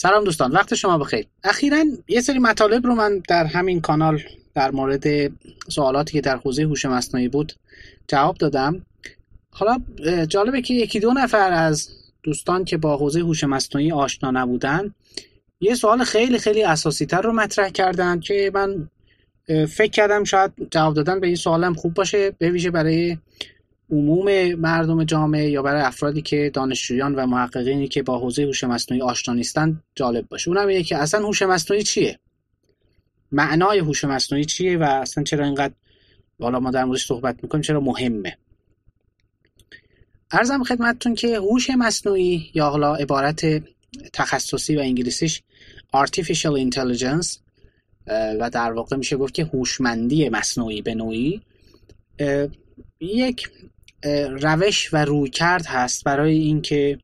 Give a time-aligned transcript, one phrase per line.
[0.00, 1.26] سلام دوستان وقت شما بخیر.
[1.44, 4.22] اخیرا یه سری مطالب رو من در همین کانال
[4.54, 5.32] در مورد
[5.68, 7.52] سوالاتی که در حوزه هوش مصنوعی بود
[8.08, 8.86] جواب دادم.
[9.50, 9.78] حالا
[10.28, 11.88] جالبه که یکی دو نفر از
[12.22, 14.94] دوستان که با حوزه هوش مصنوعی آشنا نبودن
[15.60, 18.88] یه سوال خیلی خیلی اساسی تر رو مطرح کردن که من
[19.66, 23.18] فکر کردم شاید جواب دادن به این سوالم خوب باشه به ویژه برای
[23.90, 29.02] عموم مردم جامعه یا برای افرادی که دانشجویان و محققینی که با حوزه هوش مصنوعی
[29.02, 30.48] آشنا نیستن جالب باشه.
[30.48, 32.18] اونم اینه که اصلا هوش مصنوعی چیه؟
[33.32, 35.74] معنای هوش مصنوعی چیه و اصلا چرا اینقدر
[36.40, 38.36] حالا ما در موردش صحبت می‌کنیم چرا مهمه؟
[40.30, 43.62] ارزم خدمتتون که هوش مصنوعی یا حالا عبارت
[44.12, 45.42] تخصصی و انگلیسیش
[45.96, 47.38] artificial intelligence
[48.40, 51.40] و در واقع میشه گفت که هوشمندی مصنوعی به نوعی
[53.00, 53.50] یک
[54.40, 56.98] روش و رویکرد هست برای اینکه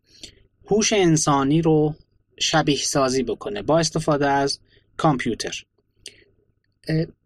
[0.67, 1.95] هوش انسانی رو
[2.39, 4.59] شبیه سازی بکنه با استفاده از
[4.97, 5.65] کامپیوتر.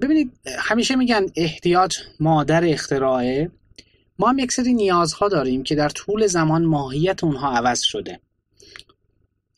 [0.01, 3.51] ببینید همیشه میگن احتیاج مادر اختراعه.
[4.19, 8.21] ما هم یک سری نیازها داریم که در طول زمان ماهیت اونها عوض شده.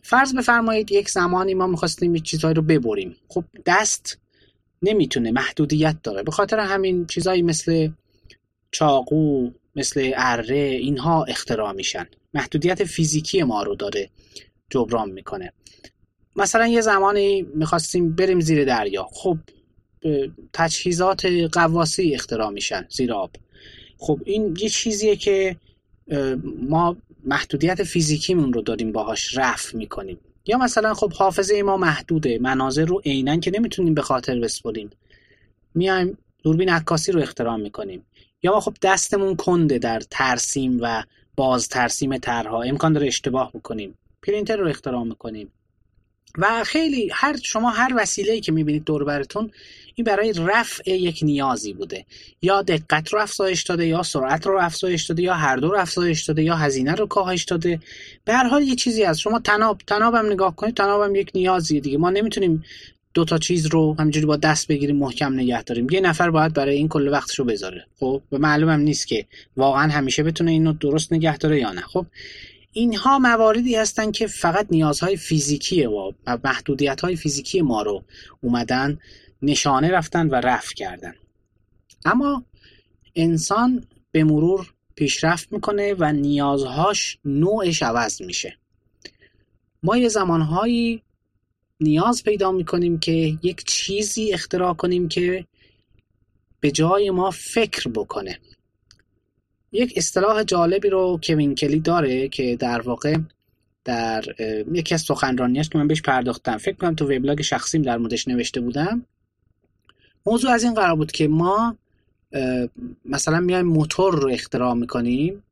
[0.03, 3.17] فرض بفرمایید یک زمانی ما می‌خواستیم چیزهایی رو ببریم.
[3.29, 4.19] خب دست
[4.83, 6.23] نمی‌تونه محدودیت داره.
[6.23, 7.91] به خاطر همین چیزهایی مثل
[8.71, 12.07] چاقو مثل اره اینها اختراع میشن.
[12.35, 14.11] محدودیت فیزیکی ما رو داره
[14.71, 15.53] جبران می‌کنه.
[16.37, 19.05] مثلا یه زمانی می‌خواستیم بریم زیر دریا.
[19.13, 19.39] خب
[20.53, 23.31] تجهیزات قواسی اختراع میشن زیر آب.
[23.99, 25.57] خب این یه چیزیه که
[26.63, 30.19] ما محدودیت فیزیکیمون رو داریم باهاش رفع می‌کنیم.
[30.47, 32.39] یا مثلا خب حافظه ما محدوده.
[32.39, 34.91] مناظر رو عینا که نمی‌تونیم به خاطر بسپریم.
[35.75, 38.07] میایم دوربین عکاسی رو اختراع می‌کنیم.
[38.43, 41.03] یا ما خب دستمون کنده در ترسیم و
[41.37, 42.63] باز ترسیم طرحها.
[42.63, 43.99] امکان داره اشتباه بکنیم.
[44.23, 45.53] پرینتر رو اختراع می‌کنیم.
[46.39, 49.51] و خیلی هر شما هر وسیله‌ای که می‌بینید دور براتون
[49.95, 52.07] این برای رفع یک نیازی بوده.
[52.43, 56.23] یا دقت رو افزایش داده یا سرعت رو افزایش داده یا هر دو رو افزایش
[56.23, 57.81] داده یا هزینه رو کاهش داده.
[58.25, 61.99] به هر حال یه چیزی از شما تناب تنابم نگاه کنید تنابم یک نیازیه دیگه.
[61.99, 62.65] ما نمی‌تونیم
[63.15, 65.87] دو تا چیز رو همینجوری با دست بگیریم محکم نگه داریم.
[65.91, 67.87] یه نفر باید برای این کل وقتش رو بذاره.
[68.01, 71.81] خب؟ و معلومم نیست که واقعا همیشه بتونه اینو درست نگه داره یا نه.
[71.81, 72.07] خب؟
[72.73, 76.13] اینها مواردی هستن که فقط نیازهای فیزیکی و
[76.45, 78.05] محدودیت های فیزیکی ما رو
[78.41, 78.99] اومدن
[79.43, 81.15] نشانه رفتن و رفع کردن.
[82.05, 82.45] اما
[83.15, 88.57] انسان به مرور پیشرفت می‌کنه و نیازهاش نوعش عوض میشه.
[89.83, 91.03] ما یه زمانهایی
[91.83, 95.47] نیاز پیدا می‌کنیم که یک چیزی اختراع کنیم که
[96.61, 98.39] به جای ما فکر بکنه.
[99.73, 103.17] یک اصطلاح جالبی رو کوین کلی داره که در واقع
[103.85, 104.25] در
[104.73, 108.61] یکی از سخنرانیاش که من بهش پرداختم فکر کنم تو وبلاگ شخصیم در موردش نوشته
[108.61, 109.07] بودم.
[110.27, 111.77] موضوع از این قرار بود که ما
[113.05, 115.43] مثلا میایم موتور رو اختراع می‌کنیم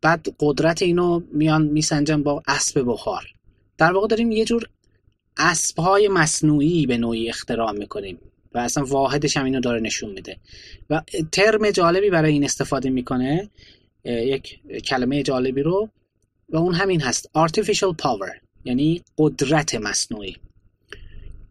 [0.00, 3.35] بعد قدرت اینو میان میسنجن با اسب بخار.
[3.78, 4.68] در واقع داریم یه جور
[5.36, 8.18] اسبهای مصنوعی به نوعی اختراع می‌کنیم
[8.54, 10.36] و اصلا واحدش هم اینو داره نشون میده.
[10.90, 13.50] و ترم جالبی برای این استفاده می‌کنه
[14.04, 15.90] یک کلمه جالبی رو
[16.48, 20.36] و اون همین هست artificial power یعنی قدرت مصنوعی.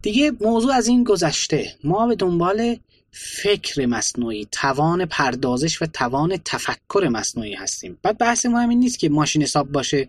[0.01, 2.75] دیگه موضوع از این گذشته ما به دنبال
[3.11, 7.99] فکر مصنوعی توان پردازش و توان تفکر مصنوعی هستیم.
[8.01, 10.07] بعد بحث ما همین نیست که ماشین حساب باشه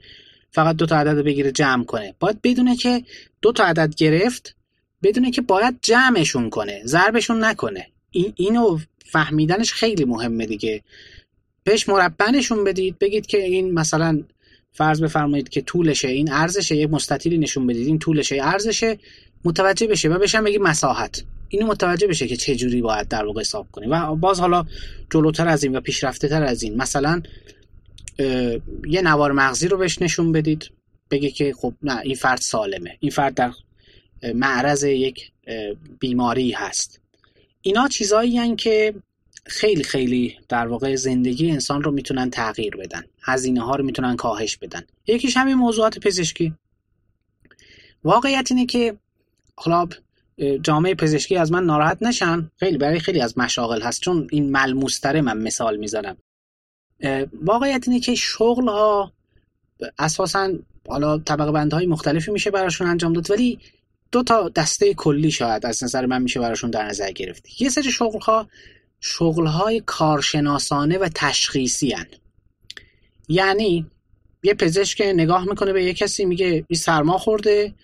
[0.50, 2.14] فقط دو تا عدد رو بگیره جمع کنه.
[2.20, 3.04] باید بدونه که
[3.42, 4.56] دو تا عدد گرفت
[5.02, 7.86] بدونه که باید جمعشون کنه ضربشون نکنه.
[8.10, 10.82] این اینو فهمیدنش خیلی مهمه دیگه.
[11.64, 14.22] بهش مربع نشون بدید بگید که این مثلا
[14.72, 18.98] فرض بفرمایید که طولشه این ارزشه یه مستطیلی نشون بدید این طولشه ارزشه
[19.44, 21.22] متوجه بشه و بهش بگید مساحت.
[21.48, 24.64] اینو متوجه بشه که چه جوری باید در واقع حساب کنه و باز حالا
[25.10, 27.22] جلوتر از این و پیشرفته تر از این مثلا
[28.86, 30.70] یه نوار مغزی رو بهش نشون بدید
[31.10, 32.96] بگه که خب نه این فرد سالمه.
[33.00, 33.52] این فرد در
[34.34, 35.32] معرض یک
[36.00, 37.00] بیماری هست.
[37.62, 38.94] اینا چیزایی که
[39.46, 43.02] خیلی خیلی در واقع زندگی انسان رو می‌تونن تغییر بدن.
[43.22, 44.82] هزینه ها رو می‌تونن کاهش بدن.
[45.06, 46.54] یکیش همین موضوعات پزشکی.
[48.04, 48.96] واقعیت اینه که
[49.56, 49.88] حالا
[50.62, 52.50] جامعه پزشکی از من ناراحت نشن.
[52.56, 54.00] خیلی برای خیلی از مشاغل هست.
[54.00, 56.16] چون این ملموستره من مثال می‌زنم.
[57.42, 59.12] واقعیت اینه که شغل ها
[59.98, 60.52] اساسا
[60.88, 63.58] حالا طبقه بندهای مختلفی میشه براشون انجام داد ولی
[64.12, 67.60] دو تا دسته کلی شاید از نظر من میشه براشون در نظر گرفت.
[67.60, 68.48] یه سری شغل ها
[69.00, 72.06] شغل های کارشناسانه و تشخیصی هن.
[73.28, 73.86] یعنی
[74.42, 77.74] یه پزشک نگاه می‌کنه به یه کسی میگه این سرما خورده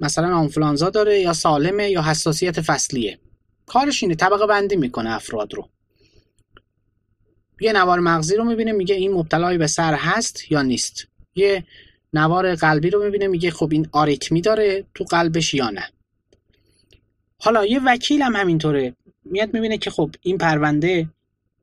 [0.00, 3.18] مثلا آنفلانزا داره یا سالمه یا حساسیت فصلیه.
[3.66, 5.68] کارش اینه طبقه بندی می‌کنه افراد رو.
[7.60, 11.06] یه نوار مغزی رو می‌بینه میگه این مبتلای به سر هست یا نیست.
[11.34, 11.64] یه
[12.12, 15.88] نوار قلبی رو می‌بینه میگه خب این آریتمی داره تو قلبش یا نه.
[17.38, 18.94] حالا یه وکیل هم همینطوره.
[19.24, 21.08] میاد می‌بینه که خب این پرونده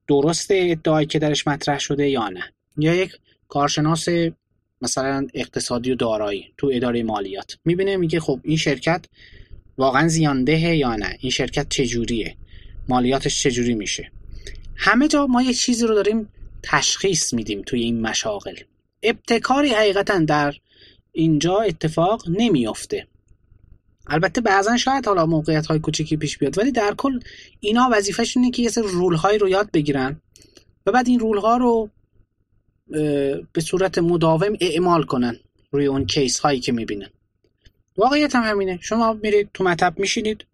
[0.08, 2.44] درسته ادعایی که درش مطرح شده یا نه.
[2.78, 3.12] یا یک
[3.48, 4.08] کارشناس
[4.82, 7.58] مثلا اقتصادی و دارایی تو اداره مالیات.
[7.66, 9.06] می‌بینه میگه خب این شرکت
[9.78, 12.36] واقعا زیانده یا نه؟ این شرکت چجوریه؟
[12.88, 14.12] مالیاتش چجوری میشه؟
[14.84, 16.30] همه جا ما یک چیزی رو داریم
[16.64, 18.56] تشخیص میدیم توی این مشاغل.
[19.04, 20.54] ابتکاری حقیقتا در
[21.12, 23.08] اینجا اتفاق نمیافته.
[24.08, 27.20] البته بعضا شاید حالا موقعیت های کوچیکی پیش بیاد ولی در کل
[27.60, 30.22] اینا وظیفهش اینه که یه سری رول های رو یاد بگیرن
[30.86, 31.90] و بعد این رول ها رو
[33.54, 35.38] به صورت مداوم اعمال کنن
[35.72, 37.10] روی اون کیس هایی که می‌بینن.
[37.98, 38.80] واقعیت هم همینه.
[38.82, 40.46] شما میرید تو مطب میشینید.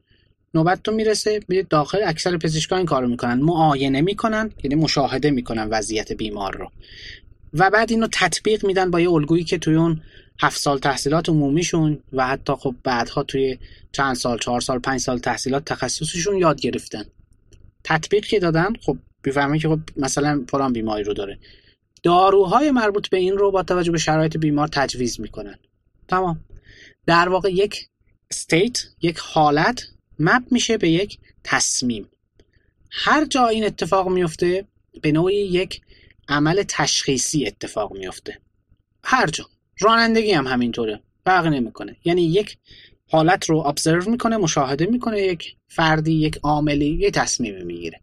[0.54, 3.40] نوبت می‌رسه میرید داخل اکثر پزشکان این کارو می‌کنن.
[3.40, 6.72] معاینه می‌کنن یعنی مشاهده می‌کنن وضعیت بیمار رو.
[7.54, 10.02] و بعد اینو تطبیق میدن با یه الگویی که توی اون
[10.40, 13.58] هفت سال تحصیلات عمومیشون و حتی خب بعدها توی
[13.92, 17.06] چند سال چهار سال پنج سال تحصیلات تخصصشون یاد گرفتن.
[17.84, 21.40] تطبیق که دادن خب بیفهمه که خب مثلا فلان بیماری رو داره.
[22.04, 25.56] داروهای مربوط به این رو با توجه به شرایط بیمار تجویز می‌کنن.
[26.08, 26.40] تمام.
[27.06, 27.88] در واقع یک
[28.32, 29.84] استیت یک حالت
[30.20, 32.10] مپ میشه به یک تصمیم.
[32.92, 34.66] هر جا این اتفاق میفته
[35.02, 35.82] به نوعی یک
[36.30, 38.40] عمل تشخیصی اتفاق میفته.
[39.04, 39.46] هر جا.
[39.80, 41.02] رانندگی هم همینطوره.
[41.26, 41.98] فرق نمی‌کنه.
[42.06, 42.58] یعنی یک
[43.10, 48.02] حالت رو ابزرو می‌کنه مشاهده می‌کنه یک فردی یک عاملی یک تصمیم می‌گیره.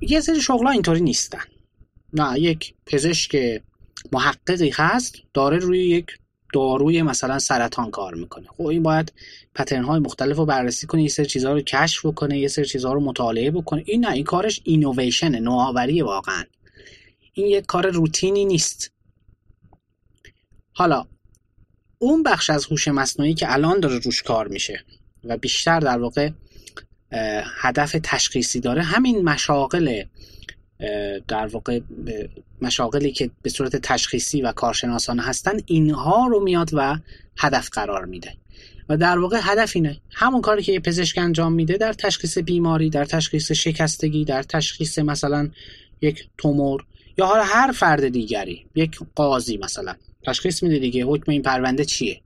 [0.00, 1.44] یه سری شغلا اینطوری نیستن.
[2.12, 3.62] نه یک پزشک
[4.12, 6.06] محققی هست داره روی یک
[6.52, 8.46] داروی مثلا سرطان کار می‌کنه.
[8.48, 9.12] خب این باید
[9.54, 12.92] پترن های مختلف رو بررسی کنه یه سری چیزها رو کشف بکنه یه سری چیزها
[12.92, 16.44] رو مطالعه بکنه این نه این کارش اینویشن نوآوری واقعا.
[17.32, 18.92] این یک کار روتینی نیست.
[20.72, 21.06] حالا
[21.98, 24.84] اون بخش از هوش مصنوعی که الان داره روش کار میشه
[25.24, 26.30] و بیشتر در واقع
[27.60, 30.02] هدف تشخیصی داره همین مشاغل
[31.28, 31.80] در واقع
[32.62, 36.98] مشاغلی که به صورت تشخیصی و کارشناسانه هستن اینها رو میاد و
[37.36, 38.34] هدف قرار میده.
[38.88, 40.00] و در واقع هدف اینه.
[40.10, 44.98] همون کاری که یه پزشک انجام میده در تشخیص بیماری در تشخیص شکستگی در تشخیص
[44.98, 45.50] مثلا
[46.00, 46.84] یک تومور
[47.18, 49.94] یا حالا هر فرد دیگری یک قاضی مثلا
[50.26, 52.20] تشخیص میده دیگه حکم این پرونده چیه؟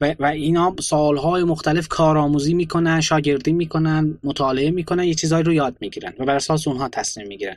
[0.00, 5.76] و, و اینا سالهای مختلف کارآموزی می‌کنن شاگردی می‌کنن مطالعه می‌کنن یه چیزهایی رو یاد
[5.80, 7.56] می‌گیرن و بر اساس اونها تصمیم می‌گیرن.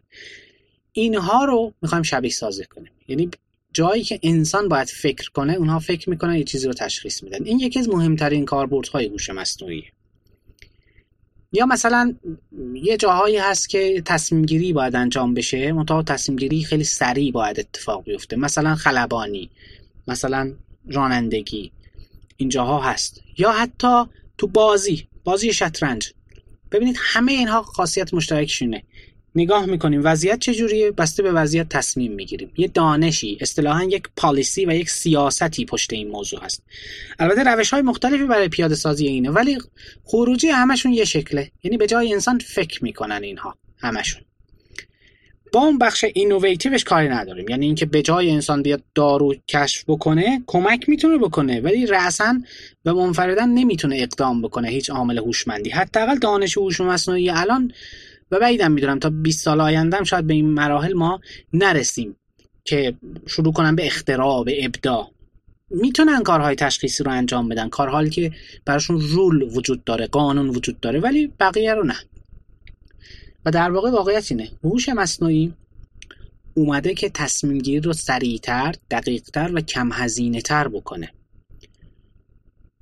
[0.92, 2.92] اینها رو می‌خوایم شبیه سازی کنیم.
[3.08, 3.30] یعنی
[3.74, 7.46] جایی که انسان باید فکر کنه اونها فکر می‌کنن یه چیزی رو تشخیص میدن.
[7.46, 9.84] این یکی از مهمترین کاربردهای هوش مصنوعی.
[11.52, 12.16] یا مثلا
[12.74, 17.60] یه جاهایی هست که تصمیم گیری باید انجام بشه منتها تصمیم گیری خیلی سریع باید
[17.60, 18.36] اتفاق بیفته.
[18.36, 19.50] مثلا خلبانی
[20.08, 20.54] مثلا
[20.92, 21.72] رانندگی.
[22.38, 23.22] اینجاها هست.
[23.38, 24.04] یا حتی
[24.38, 26.13] تو بازی بازی شطرنج.
[26.72, 28.84] ببینید همه اینها خاصیت مشترکشونه
[29.36, 32.51] نگاه می‌کنیم وضعیت چجوریه؟ بسته به وضعیت تصمیم می‌گیریم.
[32.57, 36.63] یه دانشی اصطلاحا یک پالیسی و یک سیاستی پشت این موضوع هست.
[37.19, 39.57] البته روش های مختلفی برای پیاده سازی اینه ولی
[40.04, 41.52] خروجی همشون یه شکله.
[41.64, 44.27] یعنی به جای انسان فکر می‌کنن اینها همشون.
[45.54, 47.49] با اون بخش اینوویتیوش کاری نداریم.
[47.49, 52.33] یعنی اینکه به جای انسان بیاد دارو کشف بکنه کمک می‌تونه بکنه ولی رأسا
[52.85, 55.69] و منفردن نمی‌تونه اقدام بکنه هیچ عامل هوشمندی.
[55.69, 57.71] حداقل دانش هوش مصنوعی الان
[58.31, 61.19] و بعیدم می‌دونم تا 20 سال آیندهم شاید به این مراحل ما
[61.54, 62.16] نرسیم
[62.63, 62.94] که
[63.27, 65.11] شروع کنن به اختراع به ابداع.
[65.69, 68.31] می‌تونن کارهای تشخیصی رو انجام بدن کارهایی که
[68.66, 71.95] براشون رول وجود داره قانون وجود داره ولی بقیه رو نه.
[73.47, 74.51] و در واقع واقعیت اینه.
[74.63, 75.54] هوش مصنوعی
[76.54, 81.11] اومده که تصمیم گیری رو سریعتر، دقیقتر و کم هزینه تر بکنه.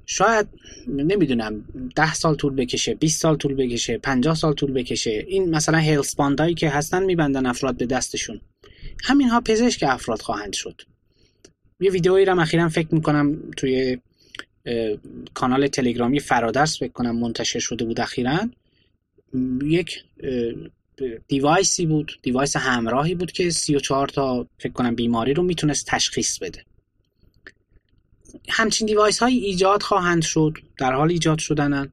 [0.06, 0.48] شاید
[0.88, 5.26] نمی‌دونم ده سال طول بکشه 20 سال طول بکشه 50 سال طول بکشه.
[5.28, 8.42] این مثلا هیلز باندایی که هستن میبندن افراد به دستشون.
[9.04, 10.82] همینها پزشک افراد خواهند شد.
[11.80, 13.98] یه ویدئویی رو اخیرا فکر می‌کنم توی
[15.34, 18.50] کانال تلگرامی فرادرس فکر کنم منتشر شده بود اخیرا.
[19.64, 20.04] یک
[21.28, 26.40] device ی بود device همراهی بود که 34 تا فکر کنم بیماری رو می‌تونست تشخیص
[26.40, 26.64] بده.
[28.50, 31.92] همچین device های ایجاد خواهند شد در حال ایجاد شدنن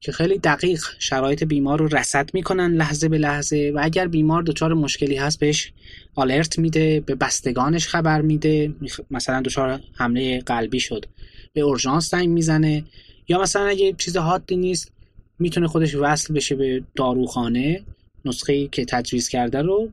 [0.00, 4.74] که خیلی دقیق شرایط بیمار رو رصد می‌کنن لحظه به لحظه و اگر بیمار دچار
[4.74, 5.72] مشکلی هست بهش
[6.14, 8.74] alert میده به بستگانش خبر میده
[9.10, 11.04] مثلا دچار حمله قلبی شد
[11.52, 12.84] به اورژانس زنگ می‌زنه
[13.28, 14.92] یا مثلا اگه چیز حادی نیست
[15.40, 17.84] می‌تونه خودش وصل بشه به داروخانه
[18.24, 19.92] نسخه که تجویز کرده رو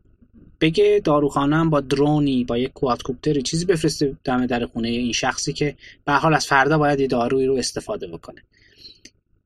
[0.62, 5.54] بگه داروخانه هم با درونی با یک کوادکوپتری چیزی بفرسته دم در خونه این شخصی
[5.54, 5.76] که
[6.06, 8.42] به حال از فردا باید یه دارویی رو استفاده بکنه.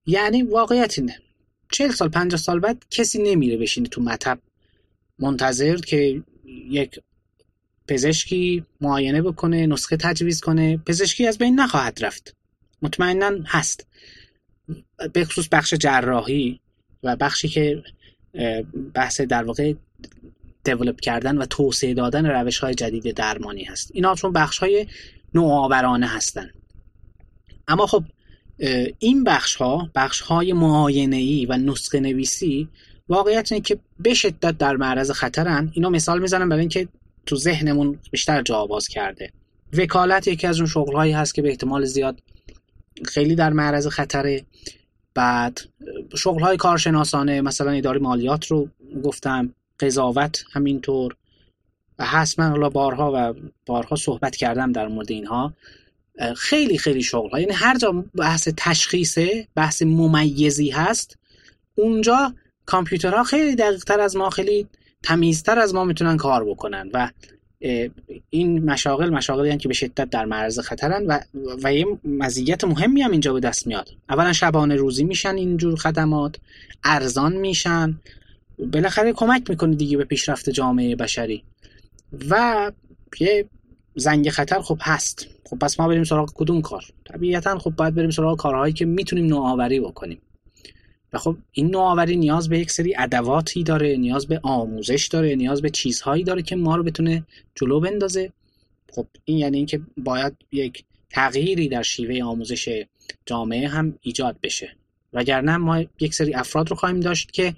[0.05, 1.15] یعنی واقعیت اینه.
[1.71, 4.39] چهل سال پنجاه سال بعد کسی نمیره بشینه تو مطب
[5.19, 6.23] منتظر که
[6.69, 6.99] یک
[7.87, 10.77] پزشکی معاینه بکنه نسخه تجویز کنه.
[10.77, 12.35] پزشکی از بین نخواهد رفت.
[12.81, 13.87] مطمئنا هست.
[15.13, 16.59] به خصوص بخش جراحی
[17.03, 17.83] و بخشی که
[18.93, 19.73] بحث در واقع
[20.63, 23.91] دیولپ کردن و توسعه دادن روش های جدید درمانی هست.
[23.93, 24.87] اینا چون بخش های
[25.33, 26.49] نوآورانه هستن.
[27.67, 28.03] اما خب
[28.99, 32.67] این بخش ها بخش های معاینه ای و نسخه نویسی
[33.09, 35.71] واقعیت اینه که به شدت در معرض خطرن.
[35.73, 36.87] اینا مثال می‌زنم برای اینکه
[37.25, 39.31] تو ذهنمون بیشتر جا باز کرده.
[39.73, 42.19] وکالت یکی از اون شغل هایی هست که به احتمال زیاد
[43.05, 44.45] خیلی در معرض خطره.
[45.13, 45.61] بعد
[46.17, 48.69] شغل های کارشناسانه مثلا اداره مالیات رو
[49.03, 51.15] گفتم قضاوت همینطور.
[51.99, 55.53] و هست من حالا بارها و بارها صحبت کردم در مورد اینها.
[56.37, 61.17] خیلی خیلی شغل ها یعنی هر جا بحث تشخیصه بحث ممیزی هست
[61.75, 62.33] اونجا
[62.65, 64.67] کامپیوترها خیلی دقیق تر از ما خیلی
[65.03, 66.89] تمیزتر از ما می‌تونن کار بکنن.
[66.93, 67.09] و
[68.29, 71.19] این مشاغل مشاغلی که به شدت در معرض خطرن و
[71.63, 73.89] و یه مزیت مهمی هم اینجا به دست میاد.
[74.09, 76.35] اولا شبانه روزی میشن اینجور خدمات
[76.83, 77.99] ارزان میشن.
[78.73, 81.43] بالاخره کمک می‌کنه دیگه به پیشرفت جامعه بشری.
[82.29, 82.71] و
[83.19, 83.45] یه
[83.95, 85.27] زنگ خطر خب هست.
[85.43, 89.25] خب پس ما بریم سراغ کدوم کار؟ طبیعتا خب باید بریم سراغ کارهایی که می‌تونیم
[89.25, 90.21] نوآوری بکنیم.
[91.13, 95.61] و خب این نوآوری نیاز به یک سری ادواتی داره نیاز به آموزش داره نیاز
[95.61, 97.23] به چیزهایی داره که ما رو بتونه
[97.55, 98.31] جلو بندازه.
[98.91, 102.85] خب این یعنی اینکه باید یک تغییری در شیوه آموزش
[103.25, 104.75] جامعه هم ایجاد بشه.
[105.13, 107.55] وگرنه ما یک سری افراد رو خواهیم داشت که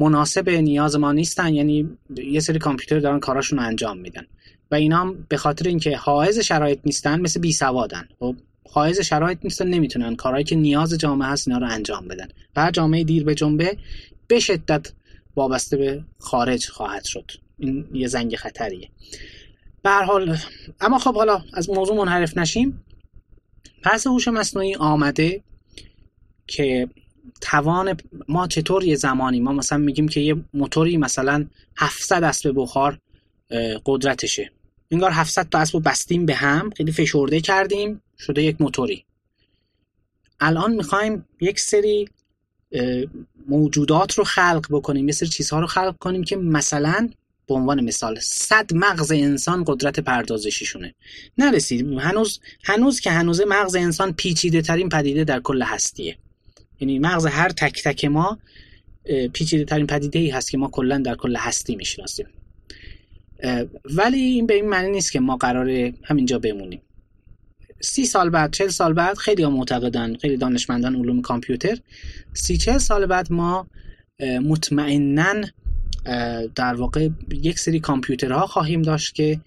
[0.00, 4.26] مناسب نیاز ما نیستن یعنی یه سری کامپیوتر دارن کاراشون رو انجام میدن.
[4.70, 8.36] و اینا به خاطر اینکه حائز شرایط نیستن مثل بی سوادن خب
[8.70, 10.16] حائز شرایط نیستن نمی‌تونن.
[10.16, 12.28] کارهایی که نیاز جامعه هست اینا رو انجام بدن.
[12.56, 13.78] و جامعه دیر به جنبه
[14.28, 14.92] به شدت
[15.36, 17.30] وابسته به خارج خواهد شد.
[17.58, 18.88] این یه زنگ خطریه.
[19.82, 20.38] به حال
[20.80, 22.84] اما خب حالا از موضوع منحرف نشیم.
[23.82, 25.42] پس هوش مصنوعی آمده
[26.46, 26.88] که
[27.40, 27.96] توان
[28.28, 31.46] ما چطور یه زمانی ما مثلا میگیم که یه موتوری مثلا
[31.76, 32.98] 700 اسب بخار
[33.86, 34.50] قدرتشه.
[34.90, 36.70] انگار 700 تا اسب بستیم به هم.
[36.76, 38.02] خیلی فشرده کردیم.
[38.18, 39.04] شده یک موتوری.
[40.40, 42.08] الان می‌خوایم یک سری
[43.48, 45.06] موجودات رو خلق بکنیم.
[45.06, 47.08] یه سری چیزها رو خلق کنیم که مثلا
[47.48, 50.94] به عنوان مثال صد مغز انسان قدرت پردازشیشونه.
[51.38, 51.98] نرسید.
[51.98, 56.18] هنوز هنوز که هنوز مغز انسان پیچیده ترین پدیده در کل هستیه.
[56.80, 58.38] یعنی مغز هر تک تک ما
[59.32, 62.26] پیچیده ترین پدیده ای هست که ما کلا در کل هستی می‌شناسیم.
[63.84, 66.82] ولی این به این معنی نیست که ما قراره همینجا بمونیم.
[67.80, 71.78] سی سال بعد چل سال بعد خیلی ها معتقدن خیلی دانشمندان علوم کامپیوتر.
[72.32, 73.66] سی چل سال بعد ما
[74.42, 75.34] مطمئنا
[76.54, 79.40] در واقع یک سری کامپیوترها خواهیم داشت که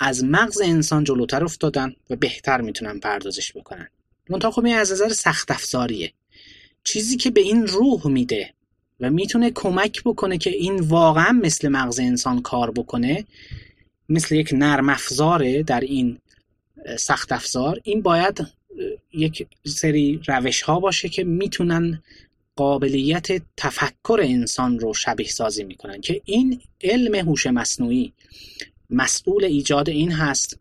[0.00, 3.88] از مغز انسان جلوتر افتادن و بهتر می‌تونن پردازش بکنن.
[4.30, 6.12] منتها خب این از نظر سخت افزاریه.
[6.84, 8.54] چیزی که به این روح میده
[9.00, 13.24] و می‌تونه کمک بکنه که این واقعا مثل مغز انسان کار بکنه
[14.08, 16.18] مثل یک نرم افزاره در این
[16.98, 17.80] سخت افزار.
[17.84, 18.46] این باید
[19.12, 22.02] یک سری روش ها باشه که می‌تونن
[22.56, 28.12] قابلیت تفکر انسان رو شبیه سازی می‌کنن که این علم هوش مصنوعی
[28.90, 30.58] مسئول ایجاد این هست.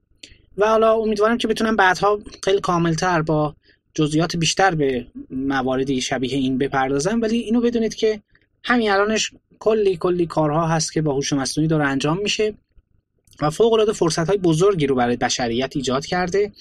[0.58, 3.56] و حالا امیدوارم که بتونم بعدها خیلی کاملتر با
[3.95, 8.21] جزئیات بیشتر به مواردی شبیه این بپردازم ولی اینو بدونید که
[8.63, 12.53] همین الانش کلی کلی کارها هست که با هوش مصنوعی داره انجام میشه
[13.41, 16.51] و فوق العاده فرصت های بزرگی رو برای بشریت ایجاد کرده.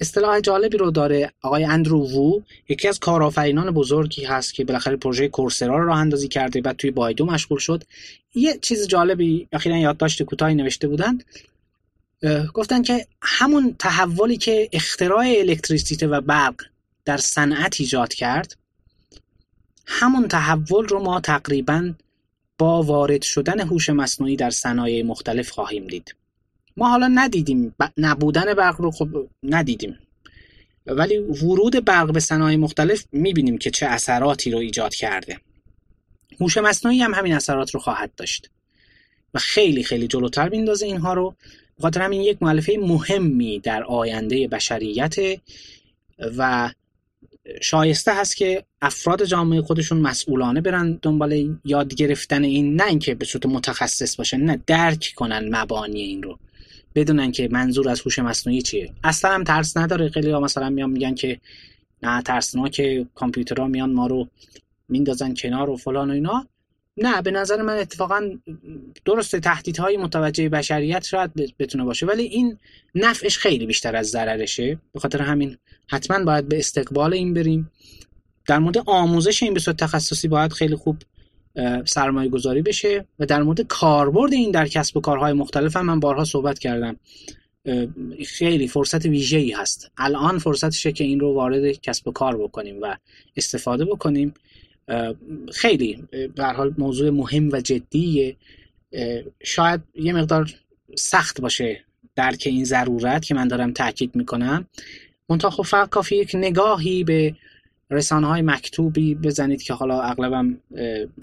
[0.00, 5.28] اصطلاح جالبی رو داره آقای اندرو وو یکی از کارآفرینان بزرگی هست که بالاخره پروژه
[5.28, 7.84] کورسرا رو راه اندازی کرده بعد توی بایدو مشغول شد.
[8.34, 11.18] یه چیز جالبی اخیرا یادداشت کوتاهی نوشته بودن
[12.54, 16.54] گفتن که همون تحولی که اختراع الکتریسیته و برق
[17.04, 18.56] در صنعت ایجاد کرد
[19.86, 21.92] همون تحول رو ما تقریبا
[22.58, 26.14] با وارد شدن هوش مصنوعی در صنایع مختلف خواهیم دید.
[26.76, 29.08] ما حالا ندیدیم نبودن برق رو خب
[29.42, 29.98] ندیدیم.
[30.86, 35.40] ولی ورود برق به صنایع مختلف می‌بینیم که چه اثراتی رو ایجاد کرده.
[36.40, 38.50] هوش مصنوعی هم همین اثرات رو خواهد داشت.
[39.34, 41.36] و خیلی خیلی جلوتر میندازه اینها رو.
[41.78, 45.16] بخاطر همین یک مؤلفه مهمی در آینده بشریت
[46.38, 46.70] و
[47.62, 53.24] شایسته هست که افراد جامعه خودشون مسئولانه برن دنبال یاد گرفتن این نه اینکه به
[53.24, 56.38] صورت متخصص باشن نه درک کنن مبانی این رو.
[56.94, 58.92] بدونن که منظور از هوش مصنوعی چیه.
[59.04, 60.08] اصلا هم ترس نداره.
[60.08, 61.40] خیلی ها مثلا میان میگن که
[62.02, 64.28] نه ترسناک کامپیوترها میان ما رو
[64.88, 66.46] میندازن کنار و فلان و اینا.
[66.96, 68.30] نه به نظر من اتفاقا
[69.04, 72.58] درسته تهدیدهای متوجه بشریت شاید بتونه باشه ولی این
[72.94, 74.78] نفعش خیلی بیشتر از ضررشه.
[74.92, 75.56] به خاطر همین
[75.88, 77.70] حتما باید به استقبال این بریم.
[78.46, 80.96] در مورد آموزش این به صورت تخصصی باید خیلی خوب
[81.84, 86.00] سرمایه گذاری بشه و در مورد کاربرد این در کسب و کارهای مختلف هم من
[86.00, 86.96] بارها صحبت کردم.
[88.26, 89.90] خیلی فرصت ویژه ای هست.
[89.98, 92.96] الان فرصتشه که این رو وارد کسب و کار بکنیم و
[93.36, 94.34] استفاده بکنیم.
[95.52, 96.04] خیلی
[96.36, 98.36] به حال موضوع مهم و جدیه.
[99.42, 100.54] شاید یه مقدار
[100.94, 104.66] سخت باشه درک این ضرورت که من دارم تاکید می‌کنم.
[105.28, 107.34] منتها خب فقط کافی یک نگاهی به
[107.90, 110.58] رسانه های مکتوبی بزنید که حالا اغلبم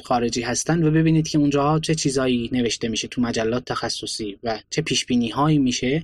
[0.03, 4.82] خارجی هستن و ببینید که اونجاها چه چیزایی نوشته میشه تو مجلات تخصصی و چه
[4.82, 5.05] پیش
[5.36, 6.03] هایی میشه.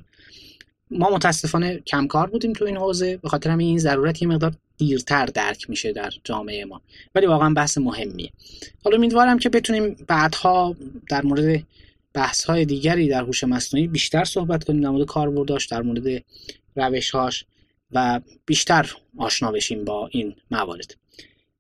[0.92, 3.18] ما متاسفانه کمکار بودیم تو این حوزه.
[3.18, 6.82] به خاطر همین این ضرورت یه مقدار دیرتر درک میشه در جامعه ما.
[7.16, 8.32] ولی واقعا بحث مهمیه.
[8.84, 10.76] حالا امیدوارم که بتونیم بعدها
[11.10, 11.64] در مورد
[12.14, 16.24] بحث های دیگری در هوش مصنوعی بیشتر صحبت کنیم در مورد کاربرداش در مورد
[16.76, 17.46] روشهاش
[17.92, 20.96] و بیشتر آشنا بشیم با این موارد.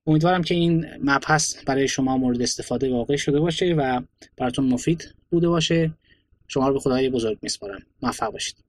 [0.07, 4.01] امیدوارم که این مبحث برای شما مورد استفاده واقع شده باشه و
[4.37, 5.93] براتون مفید بوده باشه.
[6.47, 7.81] شما رو به خدای بزرگ میسپارم.
[8.01, 8.68] موفق باشید.